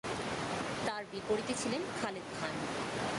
[0.87, 2.53] তার বিপরীতে ছিলেন খালেদ খান।